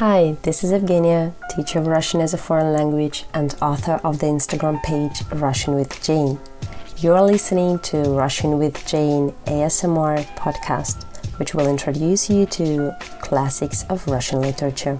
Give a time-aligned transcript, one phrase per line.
[0.00, 4.24] Hi, this is Evgenia, teacher of Russian as a foreign language and author of the
[4.28, 6.40] Instagram page Russian with Jane.
[7.02, 11.04] You're listening to Russian with Jane ASMR podcast,
[11.38, 14.98] which will introduce you to classics of Russian literature.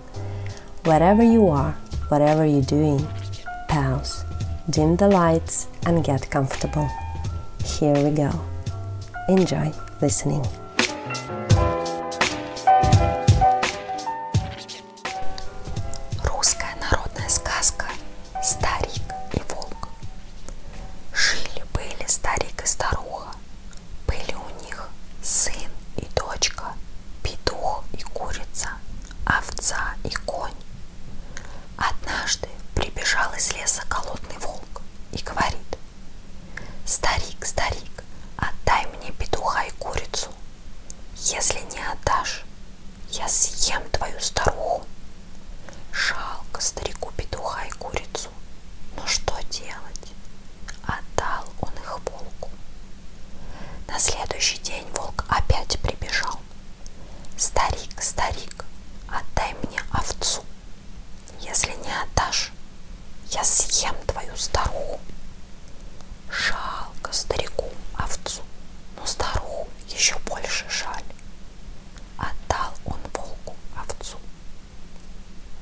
[0.84, 1.72] Wherever you are,
[2.10, 2.98] whatever you're doing,
[3.68, 4.22] pause,
[4.68, 6.90] dim the lights, and get comfortable.
[7.64, 8.30] Here we go.
[9.30, 9.72] Enjoy
[10.02, 10.44] listening.
[34.02, 34.82] голодный волк
[35.12, 35.39] и говорит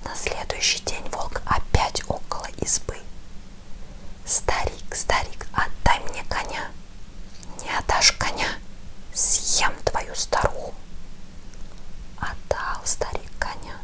[0.08, 2.96] На следующий день волк опять около избы.
[4.24, 6.70] Старик, старик, отдай мне коня.
[7.62, 8.48] Не отдашь коня,
[9.12, 10.72] съем твою старуху.
[12.16, 13.76] Отдал старик коня.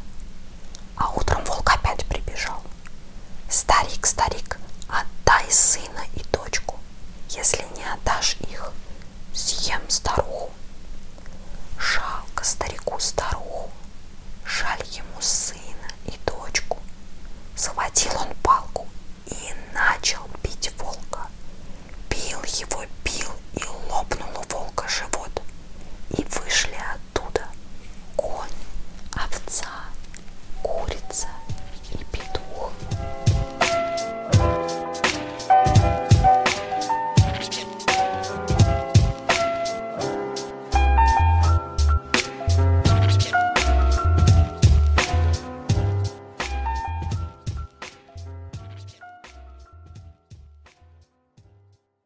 [0.95, 2.63] А утром волк опять прибежал.
[3.47, 4.57] Старик, старик,
[4.89, 5.94] отдай сына.